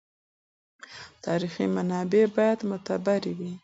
تاریخي 1.25 1.65
منابع 1.75 2.23
باید 2.35 2.59
معتبر 2.69 3.21
وي. 3.37 3.51